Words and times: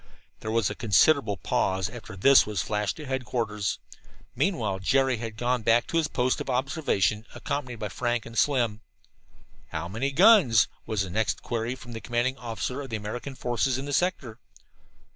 There 0.39 0.49
was 0.49 0.71
a 0.71 0.73
considerable 0.73 1.37
pause 1.37 1.87
after 1.87 2.15
this 2.17 2.43
was 2.43 2.63
flashed 2.63 2.97
to 2.97 3.05
headquarters. 3.05 3.77
Meanwhile 4.35 4.79
Jerry 4.79 5.17
had 5.17 5.37
gone 5.37 5.61
back 5.61 5.85
to 5.85 5.97
his 5.97 6.07
post 6.07 6.41
of 6.41 6.49
observation, 6.49 7.27
accompanied 7.35 7.75
by 7.75 7.89
Frank 7.89 8.25
and 8.25 8.35
Slim. 8.35 8.81
"How 9.67 9.87
many 9.87 10.09
big 10.09 10.15
guns?" 10.15 10.67
was 10.87 11.03
the 11.03 11.11
next 11.11 11.43
query 11.43 11.75
from 11.75 11.91
the 11.93 12.01
commanding 12.01 12.39
officer 12.39 12.81
of 12.81 12.89
the 12.89 12.95
American 12.97 13.35
forces 13.35 13.77
in 13.77 13.85
the 13.85 13.93
sector. 13.93 14.39